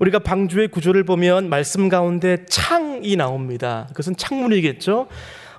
[0.00, 3.86] 우리가 방주의 구조를 보면 말씀 가운데 창이 나옵니다.
[3.90, 5.06] 그것은 창문이겠죠.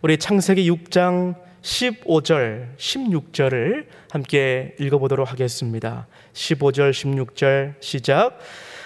[0.01, 6.07] 우리 창세기 6장 15절, 16절을 함께 읽어보도록 하겠습니다.
[6.33, 8.37] 15절, 16절 시작.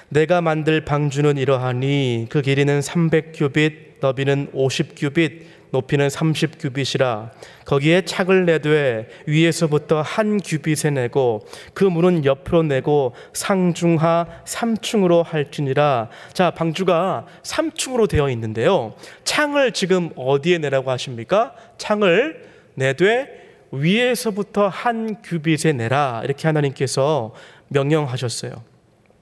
[0.09, 7.31] 내가 만들 방주는 이러하니 그 길이는 300규빗, 너비는 50규빗, 높이는 30규빗이라
[7.65, 16.09] 거기에 착을 내되 위에서부터 한 규빗에 내고 그 문은 옆으로 내고 상중하 3층으로 할지니라.
[16.33, 18.95] 자 방주가 3층으로 되어 있는데요.
[19.25, 21.53] 창을 지금 어디에 내라고 하십니까?
[21.77, 23.27] 창을 내되
[23.71, 26.21] 위에서부터 한 규빗에 내라.
[26.23, 27.33] 이렇게 하나님께서
[27.67, 28.51] 명령하셨어요.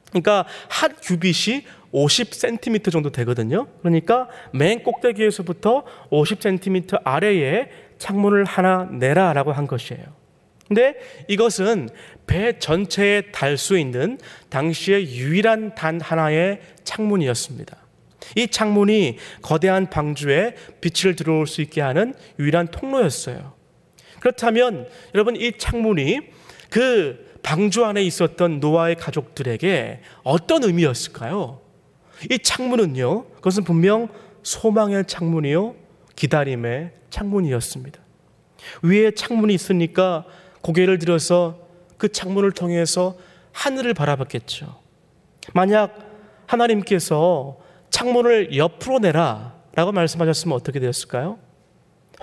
[0.10, 3.68] 그러니까 한 규빗이 50cm 정도 되거든요.
[3.80, 10.04] 그러니까 맨 꼭대기에서부터 50cm 아래에 창문을 하나 내라라고 한 것이에요.
[10.68, 10.96] 근데
[11.28, 11.90] 이것은
[12.28, 14.18] 배 전체에 달 수 있는
[14.50, 17.78] 당시의 유일한 단 하나의 창문이었습니다.
[18.36, 23.54] 이 창문이 거대한 방주에 빛을 들어올 수 있게 하는 유일한 통로였어요.
[24.20, 26.20] 그렇다면 여러분 이 창문이
[26.72, 31.65] 그 방주 안에 있었던 노아의 가족들에게 어떤 의미였을까요?
[32.30, 34.10] 이 창문은요, 그것은 분명
[34.44, 35.76] 소망의 창문이요,
[36.16, 38.00] 기다림의 창문이었습니다.
[38.84, 40.26] 위에 창문이 있으니까
[40.62, 41.60] 고개를 들어서
[41.98, 43.16] 그 창문을 통해서
[43.52, 44.80] 하늘을 바라봤겠죠.
[45.54, 46.00] 만약
[46.48, 47.58] 하나님께서
[47.90, 51.38] 창문을 옆으로 내라 라고 말씀하셨으면 어떻게 되었을까요?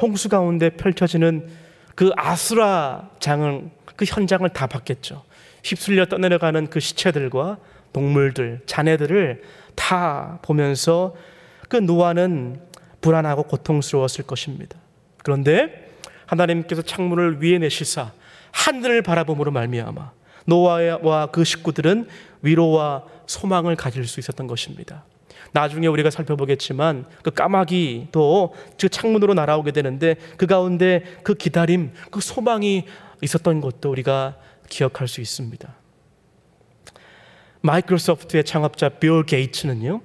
[0.01, 1.49] 홍수 가운데 펼쳐지는
[1.95, 5.23] 그 아수라 장을 그 현장을 다 봤겠죠.
[5.65, 7.59] 휩쓸려 떠내려가는 그 시체들과
[7.93, 9.43] 동물들, 자네들을
[9.75, 11.15] 다 보면서
[11.69, 12.61] 그 노아는
[13.01, 14.79] 불안하고 고통스러웠을 것입니다.
[15.23, 15.91] 그런데
[16.27, 18.13] 하나님께서 창문을 위에 내시사
[18.53, 20.13] 하늘을 바라봄으로 말미암아
[20.47, 22.09] 노아와 그 식구들은
[22.43, 25.05] 위로와 소망을 가질 수 있었던 것입니다.
[25.53, 32.87] 나중에 우리가 살펴보겠지만 그 까마귀도 그 창문으로 날아오게 되는데 그 가운데 그 기다림, 그 소망이
[33.21, 34.37] 있었던 것도 우리가
[34.69, 35.82] 기억할 수 있습니다.
[37.63, 40.01] 마이크로소프트의 창업자 빌 게이츠는요,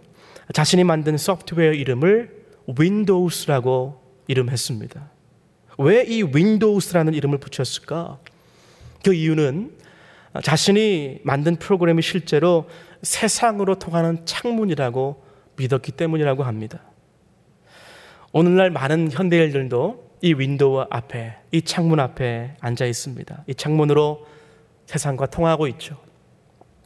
[0.54, 2.46] 자신이 만든 소프트웨어 이름을
[2.80, 5.10] Windows라고 이름했습니다.
[5.80, 8.20] 왜 이 Windows라는 이름을 붙였을까?
[9.04, 9.78] 그 이유는
[10.44, 12.68] 자신이 만든 프로그램이 실제로
[13.02, 15.24] 세상으로 통하는 창문이라고
[15.56, 16.82] 믿었기 때문이라고 합니다.
[18.32, 23.44] 오늘날 많은 현대인들도 이 window 앞에, 이 창문 앞에 앉아 있습니다.
[23.48, 24.26] 이 창문으로
[24.86, 25.98] 세상과 통하고 있죠.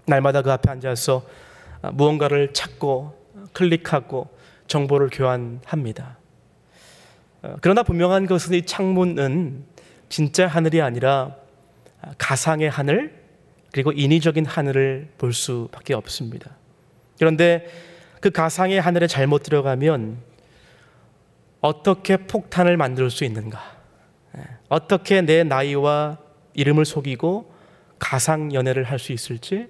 [0.05, 1.25] 날마다 그 앞에 앉아서
[1.93, 3.19] 무언가를 찾고
[3.53, 4.29] 클릭하고
[4.67, 6.17] 정보를 교환합니다.
[7.61, 9.65] 그러나 분명한 것은 이 창문은
[10.09, 11.35] 진짜 하늘이 아니라
[12.17, 13.19] 가상의 하늘
[13.71, 16.51] 그리고 인위적인 하늘을 볼 수밖에 없습니다.
[17.17, 17.67] 그런데
[18.19, 20.17] 그 가상의 하늘에 잘못 들어가면
[21.61, 23.59] 어떻게 폭탄을 만들 수 있는가?
[24.37, 26.17] 예, 어떻게 내 나이와
[26.53, 27.53] 이름을 속이고
[27.99, 29.67] 가상 연애를 할 수 있을지,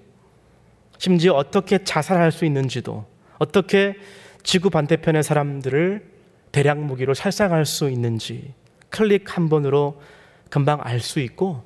[1.02, 3.04] 심지어 어떻게 자살할 수 있는지도,
[3.38, 3.96] 어떻게
[4.44, 6.08] 지구 반대편의 사람들을
[6.52, 8.54] 대량 무기로 살상할 수 있는지
[8.88, 10.00] 클릭 한 번으로
[10.48, 11.64] 금방 알 수 있고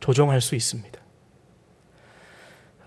[0.00, 1.00] 조종할 수 있습니다.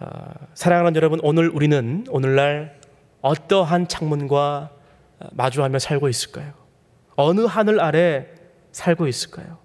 [0.02, 0.08] 어,
[0.54, 2.80] 사랑하는 여러분, 오늘 우리는 오늘날
[3.22, 4.70] 어떠한 창문과
[5.32, 6.54] 마주하며 살고 있을까요?
[7.16, 8.28] 어느 하늘 아래
[8.72, 9.58] 살고 있을까요?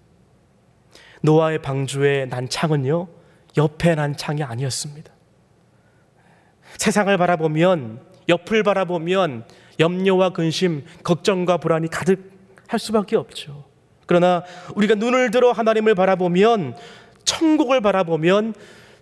[1.21, 3.09] 노아의 방주에 난 창은요,
[3.59, 5.12] 옆에 난 창이 아니었습니다.
[6.83, 9.45] 세상을 바라보면, 옆을 바라보면
[9.79, 13.66] 염려와 근심, 걱정과 불안이 가득할 수밖에 없죠.
[14.07, 14.42] 그러나
[14.75, 16.75] 우리가 눈을 들어 하나님을 바라보면,
[17.25, 18.55] 천국을 바라보면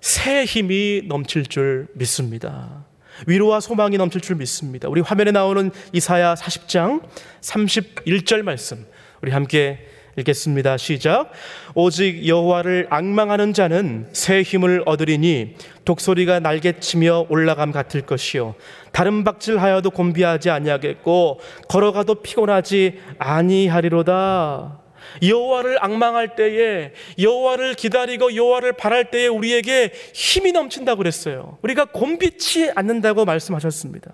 [0.03, 2.85] 새 힘이 넘칠 줄 믿습니다.
[3.27, 4.91] 위로와 소망이 넘칠 줄 믿습니다.
[4.91, 7.03] 우리 화면에 나오는 이사야 40장
[7.41, 8.87] 31절 말씀
[9.23, 9.87] 우리 함께
[10.21, 10.77] 읽겠습니다.
[10.77, 11.31] 시작.
[11.75, 15.55] 오직 여호와를 악망하는 자는 새 힘을 얻으리니
[15.85, 18.55] 독소리가 날개치며 올라감 같을 것이요
[18.93, 24.81] 다른 박질하여도 곤비하지 아니하겠고 걸어가도 피곤하지 아니하리로다.
[25.23, 31.59] 여호와를 악망할 때에 여호와를 기다리고 여호와를 바랄 때에 우리에게 힘이 넘친다고 그랬어요.
[31.63, 34.13] 우리가 곤비치 않는다고 말씀하셨습니다.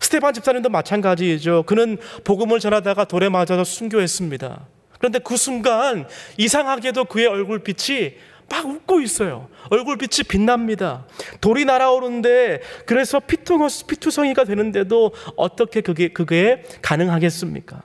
[0.00, 1.64] 스테반 집사님도 마찬가지죠.
[1.64, 4.68] 그는 복음을 전하다가 돌에 맞아서 순교했습니다.
[4.98, 6.06] 그런데 그 순간
[6.36, 8.14] 이상하게도 그의 얼굴빛이
[8.48, 9.48] 막 웃고 있어요.
[9.70, 11.06] 얼굴빛이 빛납니다.
[11.40, 17.82] 돌이 날아오는데 그래서 피투, 피투성이가 되는데도 어떻게 그게, 그게 가능하겠습니까?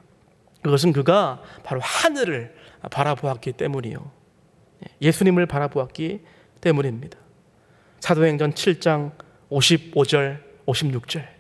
[0.62, 2.56] 그것은 그가 바로 하늘을
[2.90, 4.12] 바라보았기 때문이요.
[5.02, 6.22] 예수님을 바라보았기
[6.62, 7.18] 때문입니다.
[8.00, 9.12] 사도행전 7장
[9.52, 11.33] 55절, 56절.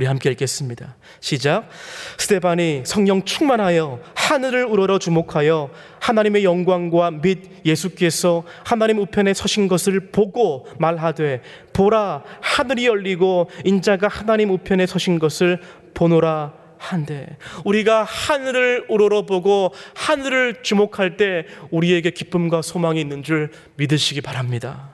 [0.00, 0.96] 우리 함께 읽겠습니다.
[1.20, 1.68] 시작.
[2.16, 5.68] 스테반이 성령 충만하여 하늘을 우러러 주목하여
[6.00, 11.42] 하나님의 영광과 및 예수께서 하나님 우편에 서신 것을 보고 말하되
[11.74, 15.60] 보라 하늘이 열리고 인자가 하나님 우편에 서신 것을
[15.92, 17.36] 보노라 한데
[17.66, 24.92] 우리가 하늘을 우러러 보고 하늘을 주목할 때 우리에게 기쁨과 소망이 있는 줄 믿으시기 바랍니다.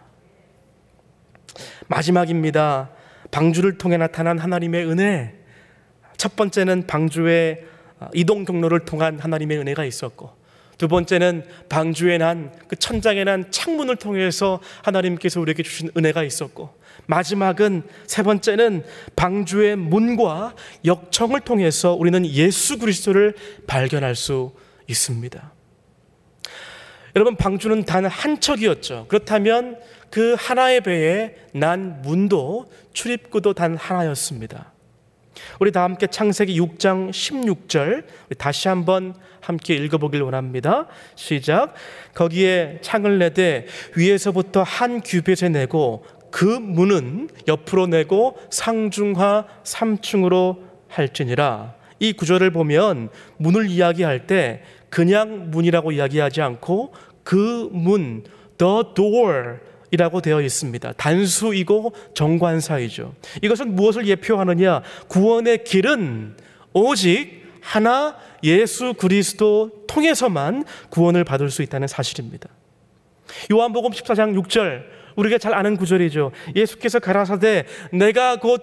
[1.86, 2.95] 마지막입니다.
[3.30, 5.34] 방주를 통해 나타난 하나님의 은혜.
[6.16, 7.62] 첫 번째는 방주의
[8.14, 10.30] 이동 경로를 통한 하나님의 은혜가 있었고
[10.78, 16.74] 두 번째는 방주에 난 그 천장에 난 창문을 통해서 하나님께서 우리에게 주신 은혜가 있었고
[17.06, 18.84] 마지막은 세 번째는
[19.14, 23.34] 방주의 문과 역청을 통해서 우리는 예수 그리스도를
[23.66, 24.52] 발견할 수
[24.88, 25.55] 있습니다.
[27.16, 29.06] 여러분 방주는 단 한 척이었죠.
[29.08, 29.78] 그렇다면
[30.10, 34.72] 그 하나의 배에 난 문도 출입구도 단 하나였습니다.
[35.58, 38.04] 우리 다 함께 창세기 6장 16절
[38.36, 40.88] 다시 한번 함께 읽어보길 원합니다.
[41.14, 41.72] 시작.
[42.14, 51.76] 거기에 창을 내되 위에서부터 한 규빗에 내고 그 문은 옆으로 내고 상중하 3층으로 할지니라.
[51.98, 56.92] 이 구절을 보면 문을 이야기할 때 그냥 문이라고 이야기하지 않고
[57.26, 58.22] 그 문,
[58.56, 59.58] the door
[59.90, 60.92] 이라고 되어 있습니다.
[60.92, 63.14] 단수이고 정관사이죠.
[63.42, 64.82] 이것은 무엇을 예표하느냐?
[65.08, 66.36] 구원의 길은
[66.72, 72.48] 오직 하나 예수 그리스도 통해서만 구원을 받을 수 있다는 사실입니다.
[73.50, 74.84] 요한복음 14장 6절
[75.16, 76.30] 우리가 잘 아는 구절이죠.
[76.54, 78.62] 예수께서 가라사대 내가 곧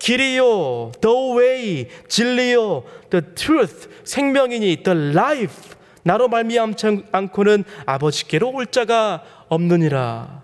[0.00, 5.79] 길이요, the way, 진리요, the truth, 생명이니 the life.
[6.02, 10.42] 나로 말미암지 않고는 아버지께로 올 자가 없느니라.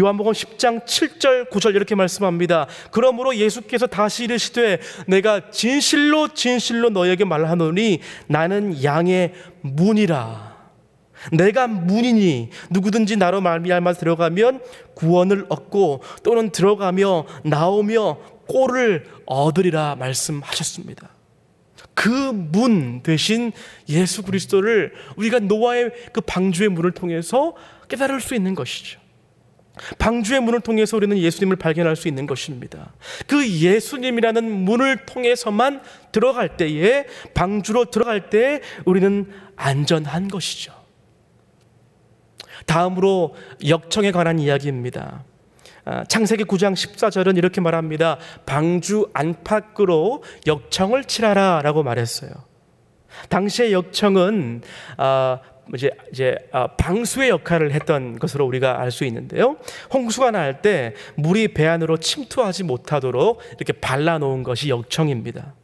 [0.00, 2.66] 요한복음 10장 7절 9절 이렇게 말씀합니다.
[2.90, 10.52] 그러므로 예수께서 다시 이르시되 내가 진실로 진실로 너에게 말하노니 나는 양의 문이라.
[11.32, 14.60] 내가 문이니 누구든지 나로 말미암아 들어가면
[14.94, 21.10] 구원을 얻고 또는 들어가며 나오며 꼴을 얻으리라 말씀하셨습니다.
[21.94, 23.52] 그 문 대신
[23.88, 27.54] 예수 그리스도를 우리가 노아의 그 방주의 문을 통해서
[27.88, 29.00] 깨달을 수 있는 것이죠.
[29.98, 32.92] 방주의 문을 통해서 우리는 예수님을 발견할 수 있는 것입니다.
[33.26, 40.74] 그 예수님이라는 문을 통해서만 들어갈 때에 방주로 들어갈 때 우리는 안전한 것이죠.
[42.66, 43.34] 다음으로
[43.66, 45.24] 역청에 관한 이야기입니다.
[45.84, 48.18] 아, 창세기 9장 14절은 이렇게 말합니다.
[48.46, 52.30] 방주 안팎으로 역청을 칠하라 라고 말했어요.
[53.28, 54.62] 당시의 역청은
[54.96, 55.40] 아,
[55.74, 59.56] 이제 이제 아, 방수의 역할을 했던 것으로 우리가 알 수 있는데요.
[59.92, 65.54] 홍수가 날 때 물이 배 안으로 침투하지 못하도록 이렇게 발라 놓은 것이 역청입니다.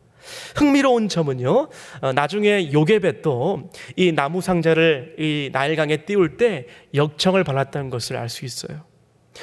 [0.56, 1.68] 흥미로운 점은요.
[2.00, 8.44] 어, 나중에 요괴벳도 이 나무 상자를 이 나일강에 띄울 때 역청을 발랐다는 것을 알 수
[8.44, 8.87] 있어요.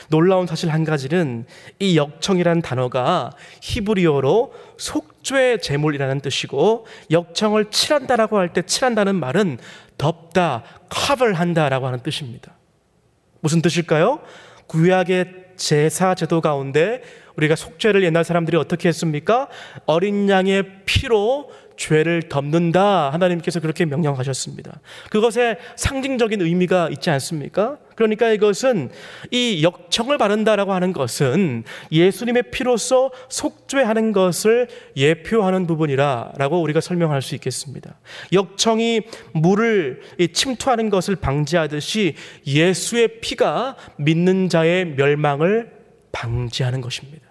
[0.10, 1.46] 놀라운 사실 한 가지는
[1.80, 3.32] 이 역청이라는 단어가
[3.62, 9.58] 히브리어로 속죄 제물이라는 뜻이고 역청을 칠한다라고 할 때 칠한다는 말은
[9.98, 12.54] 덮다, 커버한다라고 하는 뜻입니다.
[13.42, 14.22] 무슨 뜻일까요?
[14.68, 17.02] 구약의 제사 제도 가운데
[17.38, 19.48] 우리가 속죄를 옛날 사람들이 어떻게 했습니까?
[19.86, 23.12] 어린 양의 피로 죄를 덮는다.
[23.12, 24.80] 하나님께서 그렇게 명령하셨습니다.
[25.10, 27.78] 그것에 상징적인 의미가 있지 않습니까?
[27.96, 28.90] 그러니까 이것은
[29.32, 37.98] 이 역청을 바른다라고 하는 것은 예수님의 피로서 속죄하는 것을 예표하는 부분이라라고 우리가 설명할 수 있겠습니다.
[38.34, 39.02] 역청이
[39.34, 40.02] 물을
[40.34, 45.72] 침투하는 것을 방지하듯이 예수의 피가 믿는 자의 멸망을
[46.12, 47.26] 방지하는 것입니다.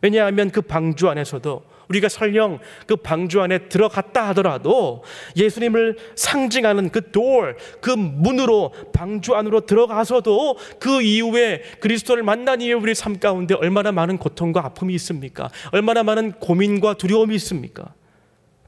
[0.00, 5.02] 왜냐하면 그 방주 안에서도 우리가 설령 그 방주 안에 들어갔다 하더라도
[5.36, 12.94] 예수님을 상징하는 그 door, 그 문으로 방주 안으로 들어가서도 그 이후에 그리스도를 만난 이후에 우리
[12.94, 15.50] 삶 가운데 얼마나 많은 고통과 아픔이 있습니까?
[15.72, 17.94] 얼마나 많은 고민과 두려움이 있습니까?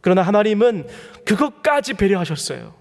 [0.01, 0.87] 그러나 하나님은
[1.25, 2.75] 그것까지 배려하셨어요.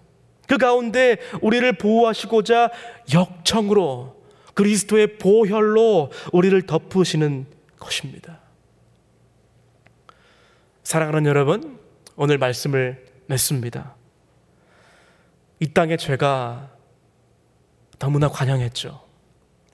[0.48, 2.70] 그 가운데 우리를 보호하시고자
[3.14, 4.16] 역청으로
[4.54, 7.48] 그리스도의 보혈로 우리를 덮으시는
[7.80, 8.45] 것입니다.
[10.86, 11.80] 사랑하는 여러분,
[12.16, 13.96] 오늘 말씀을 맺습니다.
[15.60, 16.70] 이 땅의 죄가
[17.98, 19.02] 너무나 관영했죠.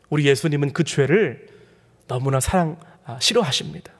[0.10, 1.50] 우리 예수님은 그 죄를
[2.08, 3.91] 너무나 사랑, 아, 싫어하십니다.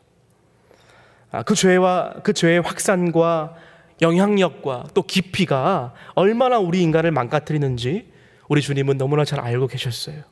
[1.32, 3.58] 아, 그 죄와 그 죄의 확산과
[4.02, 8.10] 영향력과 또 깊이가 얼마나 우리 인간을 망가뜨리는지
[8.48, 10.24] 우리 주님은 너무나 잘 알고 계셨어요.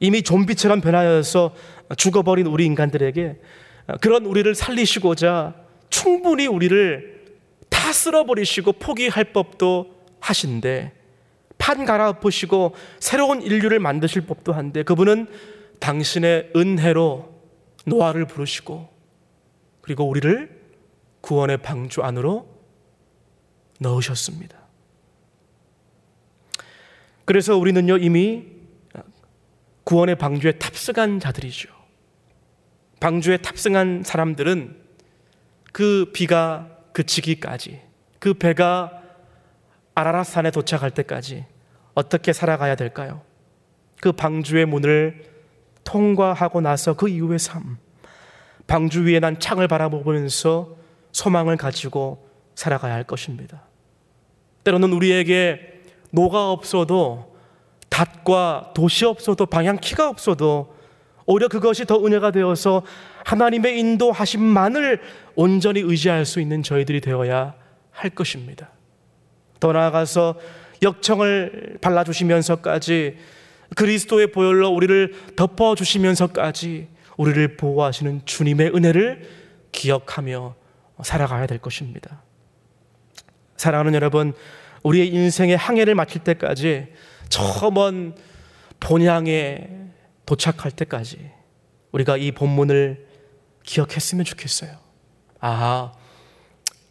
[0.00, 1.54] 이미 좀비처럼 변하여서
[1.96, 3.40] 죽어버린 우리 인간들에게
[4.00, 7.24] 그런 우리를 살리시고자 충분히 우리를
[7.68, 10.92] 다 쓸어버리시고 포기할 법도 하신데
[11.58, 15.28] 판 갈아엎으시고 새로운 인류를 만드실 법도 한데 그분은
[15.80, 17.34] 당신의 은혜로
[17.86, 18.88] 노아를 부르시고
[19.80, 20.60] 그리고 우리를
[21.20, 22.48] 구원의 방주 안으로
[23.80, 24.58] 넣으셨습니다.
[27.24, 28.44] 그래서 우리는요 이미
[29.84, 31.68] 구원의 방주에 탑승한 자들이죠.
[33.00, 34.85] 방주에 탑승한 사람들은
[35.76, 37.82] 그 비가 그치기까지
[38.18, 39.02] 그 배가
[39.94, 41.44] 아라라산에 도착할 때까지
[41.92, 43.20] 어떻게 살아가야 될까요?
[44.00, 45.26] 그 방주의 문을
[45.84, 47.76] 통과하고 나서 그 이후의 삶
[48.66, 50.76] 방주 위에 난 창을 바라보면서
[51.12, 53.60] 소망을 가지고 살아가야 할 것입니다.
[54.64, 57.36] 때로는 우리에게 노가 없어도
[57.90, 60.74] 닷과 도시 없어도 방향키가 없어도
[61.26, 62.82] 오히려 그것이 더 은혜가 되어서
[63.24, 65.00] 하나님의 인도하심만을
[65.34, 67.54] 온전히 의지할 수 있는 저희들이 되어야
[67.90, 68.70] 할 것입니다.
[69.58, 70.38] 더 나아가서
[70.82, 73.16] 역청을 발라주시면서까지
[73.74, 79.28] 그리스도의 보혈로 우리를 덮어주시면서까지 우리를 보호하시는 주님의 은혜를
[79.72, 80.54] 기억하며
[81.02, 82.22] 살아가야 될 것입니다.
[83.56, 84.34] 사랑하는 여러분,
[84.82, 86.88] 우리의 인생의 항해를 마칠 때까지
[87.28, 88.14] 저 먼
[88.78, 89.85] 본향에
[90.26, 91.30] 도착할 때까지
[91.92, 93.06] 우리가 이 본문을
[93.62, 94.76] 기억했으면 좋겠어요.
[95.40, 95.92] 아,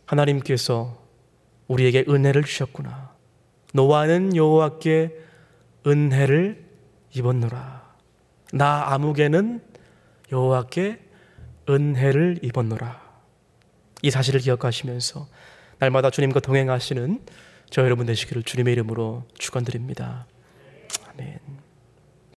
[0.05, 0.97] 하나님께서
[1.67, 3.13] 우리에게 은혜를 주셨구나.
[3.73, 5.15] 노아는 여호와께
[5.85, 6.65] 은혜를
[7.13, 7.95] 입었노라.
[8.53, 9.61] 나 아무개는
[10.31, 11.01] 여호와께
[11.69, 13.03] 은혜를 입었노라.
[14.01, 15.27] 이 사실을 기억하시면서
[15.79, 17.25] 날마다 주님과 동행하시는
[17.69, 20.25] 저 여러분 되시기를 주님의 이름으로 축원드립니다.